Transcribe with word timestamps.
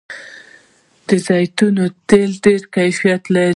د 1.07 1.09
زیتون 1.27 1.77
تېل 2.09 2.31
ډیر 2.45 2.61
کیفیت 2.75 3.23
لري. 3.33 3.49